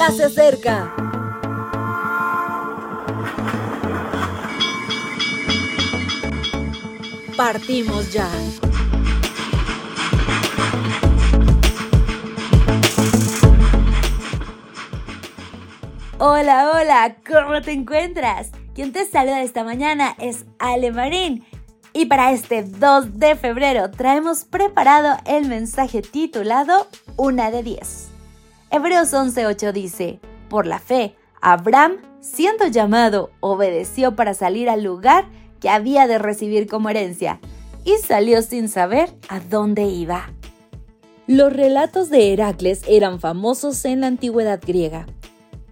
[0.00, 0.94] ya se acerca.
[7.36, 8.26] Partimos ya.
[16.18, 18.52] Hola, hola, ¿cómo te encuentras?
[18.74, 21.44] Quien te saluda esta mañana es Ale Marín.
[21.92, 26.86] Y para este 2 de febrero traemos preparado el mensaje titulado
[27.16, 28.09] Una de 10.
[28.72, 35.24] Hebreos 11:8 dice, Por la fe, Abraham, siendo llamado, obedeció para salir al lugar
[35.60, 37.40] que había de recibir como herencia,
[37.84, 40.32] y salió sin saber a dónde iba.
[41.26, 45.06] Los relatos de Heracles eran famosos en la antigüedad griega.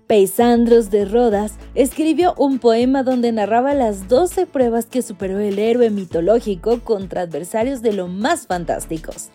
[0.09, 5.91] Peisandros de Rodas escribió un poema donde narraba las 12 pruebas que superó el héroe
[5.91, 9.29] mitológico contra adversarios de lo más fantásticos.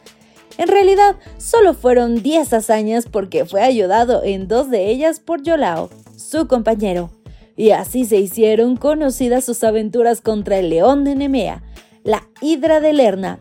[0.57, 5.89] En realidad, solo fueron 10 hazañas porque fue ayudado en dos de ellas por Yolao,
[6.16, 7.09] su compañero.
[7.55, 11.64] Y así se hicieron conocidas sus aventuras contra el león de Nemea,
[12.03, 13.39] la hidra de Lerna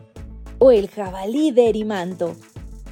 [0.59, 2.35] o el jabalí de Erimanto.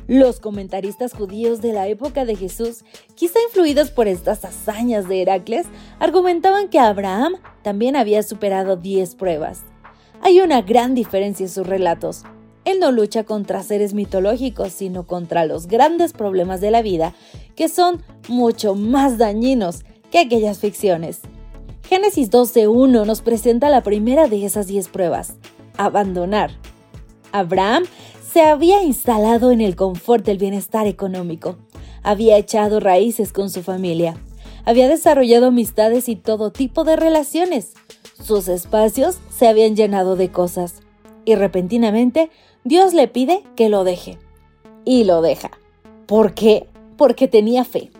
[0.07, 2.83] Los comentaristas judíos de la época de Jesús,
[3.15, 5.67] quizá influidos por estas hazañas de Heracles,
[5.99, 9.61] argumentaban que Abraham también había superado 10 pruebas.
[10.21, 12.23] Hay una gran diferencia en sus relatos.
[12.71, 17.13] Él no lucha contra seres mitológicos, sino contra los grandes problemas de la vida,
[17.55, 21.19] que son mucho más dañinos que aquellas ficciones.
[21.83, 25.33] Génesis 12.1 nos presenta la primera de esas 10 pruebas,
[25.75, 26.51] abandonar.
[27.33, 27.83] Abraham
[28.31, 31.57] se había instalado en el confort del bienestar económico,
[32.03, 34.15] había echado raíces con su familia,
[34.63, 37.73] había desarrollado amistades y todo tipo de relaciones.
[38.23, 40.75] Sus espacios se habían llenado de cosas
[41.25, 42.29] y repentinamente
[42.63, 44.17] Dios le pide que lo deje.
[44.85, 45.51] Y lo deja.
[46.05, 46.67] ¿Por qué?
[46.97, 47.91] Porque tenía fe.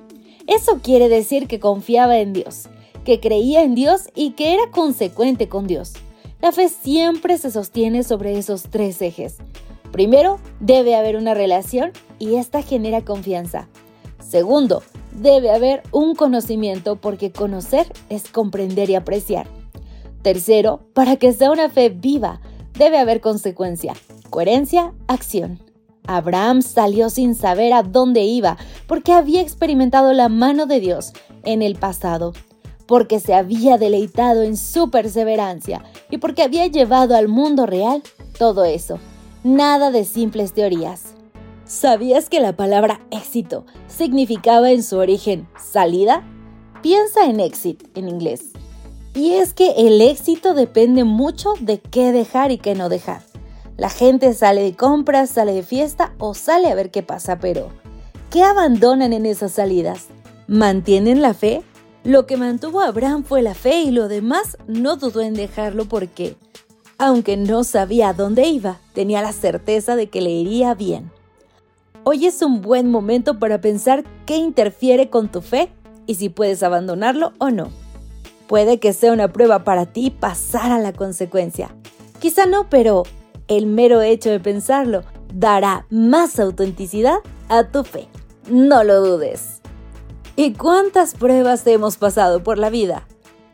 [0.48, 2.70] Eso quiere decir que confiaba en Dios,
[3.06, 5.94] que creía en Dios y que era consecuente con Dios.
[6.42, 9.38] La fe siempre se sostiene sobre esos tres ejes.
[9.92, 13.68] Primero, debe haber una relación y esta genera confianza.
[14.20, 14.82] Segundo,
[15.12, 19.48] debe haber un conocimiento porque conocer es comprender y apreciar.
[20.22, 22.42] Tercero, para que sea una fe viva,
[22.78, 23.94] debe haber consecuencia,
[24.30, 25.60] coherencia, acción.
[26.08, 31.62] Abraham salió sin saber a dónde iba porque había experimentado la mano de Dios en
[31.62, 32.34] el pasado,
[32.88, 38.02] porque se había deleitado en su perseverancia y porque había llevado al mundo real
[38.38, 39.00] todo eso
[39.44, 41.16] Nada de simples teorías.
[41.66, 46.24] ¿Sabías que la palabra éxito significaba en su origen salida?
[46.84, 48.52] Piensa en exit en inglés.
[49.14, 53.22] Y es que el éxito depende mucho de qué dejar y qué no dejar.
[53.78, 57.70] La gente sale de compras, sale de fiesta o sale a ver qué pasa, pero
[58.30, 60.08] ¿qué abandonan en esas salidas?
[60.48, 61.64] ¿Mantienen la fe?
[62.04, 65.86] Lo que mantuvo a Abraham fue la fe y lo demás no dudó en dejarlo
[65.86, 66.36] porque
[66.98, 71.12] aunque no sabía a dónde iba, tenía la certeza de que le iría bien.
[72.04, 75.72] Hoy es un buen momento para pensar qué interfiere con tu fe
[76.06, 77.81] y si puedes abandonarlo o no.
[78.52, 81.74] Puede que sea una prueba para ti pasar a la consecuencia.
[82.20, 83.04] Quizá no, pero
[83.48, 85.04] el mero hecho de pensarlo
[85.34, 88.10] dará más autenticidad a tu fe.
[88.50, 89.62] No lo dudes.
[90.36, 93.08] ¿Y cuántas pruebas hemos pasado por la vida?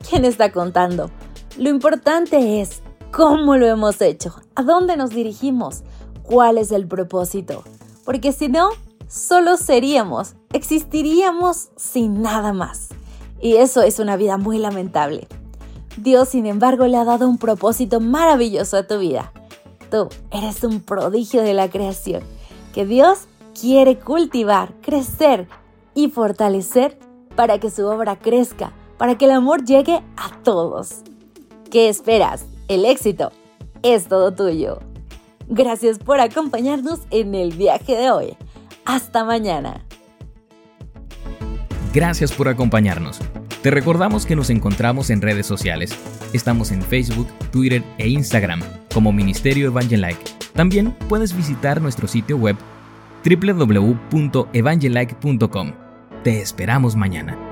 [0.09, 1.11] ¿Quién está contando?
[1.59, 2.81] Lo importante es
[3.11, 4.33] ¿Cómo lo hemos hecho?
[4.55, 5.83] ¿A dónde nos dirigimos?
[6.23, 7.63] ¿Cuál es el propósito?
[8.03, 8.69] Porque si no,
[9.07, 12.89] solo seríamos, existiríamos sin nada más.
[13.41, 15.27] Y eso es una vida muy lamentable.
[15.97, 19.31] Dios, sin embargo, le ha dado un propósito maravilloso a tu vida.
[19.89, 22.23] Tú eres un prodigio de la creación
[22.73, 23.21] que Dios
[23.59, 25.47] quiere cultivar, crecer
[25.95, 26.99] y fortalecer
[27.35, 31.01] para que su obra crezca, para que el amor llegue a todos.
[31.71, 32.45] ¿Qué esperas?
[32.67, 33.31] El éxito
[33.81, 34.79] es todo tuyo.
[35.47, 38.37] Gracias por acompañarnos en el viaje de hoy.
[38.85, 39.86] Hasta mañana.
[41.93, 43.19] Gracias por acompañarnos.
[43.61, 45.91] Te recordamos que nos encontramos en redes sociales.
[46.33, 48.61] Estamos en Facebook, Twitter e Instagram
[48.93, 50.23] como Ministerio Evangelike.
[50.53, 52.55] También puedes visitar nuestro sitio web
[53.23, 55.73] www.evangelike.com.
[56.23, 57.46] Te esperamos mañana.